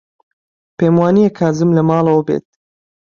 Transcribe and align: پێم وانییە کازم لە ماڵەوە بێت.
پێم 0.77 0.93
وانییە 1.01 1.31
کازم 1.39 1.69
لە 1.77 1.81
ماڵەوە 1.89 2.23
بێت. 2.27 2.45